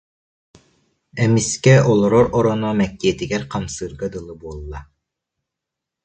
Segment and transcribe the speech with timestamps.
[1.23, 4.79] Эмискэ олорор ороно мэктиэтигэр хамсыырга дылы буолла